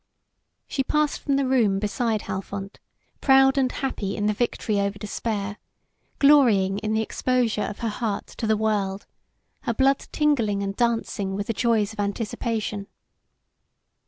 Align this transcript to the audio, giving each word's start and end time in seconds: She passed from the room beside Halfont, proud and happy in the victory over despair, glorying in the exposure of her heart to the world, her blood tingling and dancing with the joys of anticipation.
She 0.65 0.83
passed 0.83 1.19
from 1.21 1.35
the 1.35 1.45
room 1.45 1.77
beside 1.77 2.23
Halfont, 2.23 2.79
proud 3.21 3.55
and 3.55 3.71
happy 3.71 4.15
in 4.17 4.25
the 4.25 4.33
victory 4.33 4.79
over 4.79 4.97
despair, 4.97 5.57
glorying 6.17 6.79
in 6.79 6.93
the 6.93 7.03
exposure 7.03 7.61
of 7.61 7.77
her 7.85 7.87
heart 7.89 8.25
to 8.39 8.47
the 8.47 8.57
world, 8.57 9.05
her 9.61 9.75
blood 9.75 10.07
tingling 10.11 10.63
and 10.63 10.75
dancing 10.75 11.35
with 11.35 11.45
the 11.45 11.53
joys 11.53 11.93
of 11.93 11.99
anticipation. 11.99 12.87